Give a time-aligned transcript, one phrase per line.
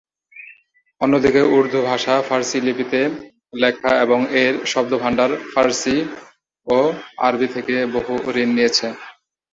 [1.01, 3.01] অন্যদিকে উর্দু ভাষা ফার্সি লিপিতে
[3.53, 5.97] লেখা এবং এর শব্দভাণ্ডার ফার্সি
[6.67, 6.77] ও
[7.27, 8.87] আরবি থেকে বহু ঋণ নিয়েছে।